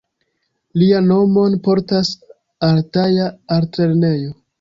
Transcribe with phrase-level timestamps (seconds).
[0.83, 2.11] Lian nomon portas
[2.69, 4.33] altaja altlernejo.